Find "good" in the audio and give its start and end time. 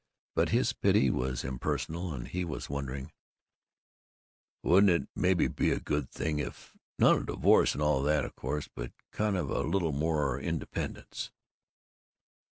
5.79-6.09